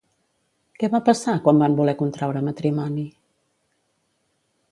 Què 0.83 0.87
va 0.93 1.01
passar 1.09 1.35
quan 1.43 1.59
van 1.65 1.75
voler 1.81 1.95
contraure 2.01 2.43
matrimoni? 2.49 3.03